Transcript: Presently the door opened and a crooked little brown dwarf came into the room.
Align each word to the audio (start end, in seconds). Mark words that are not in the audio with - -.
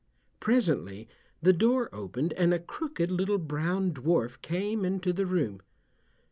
Presently 0.39 1.07
the 1.43 1.53
door 1.53 1.87
opened 1.93 2.33
and 2.33 2.55
a 2.55 2.59
crooked 2.59 3.11
little 3.11 3.37
brown 3.37 3.91
dwarf 3.91 4.41
came 4.41 4.83
into 4.83 5.13
the 5.13 5.27
room. 5.27 5.61